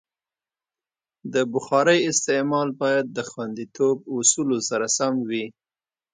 د 1.33 1.35
بخارۍ 1.53 1.99
استعمال 2.11 2.69
باید 2.81 3.05
د 3.17 3.19
خوندیتوب 3.29 3.97
اصولو 4.17 4.57
سره 4.69 4.85
سم 4.97 5.13
وي. 5.29 5.45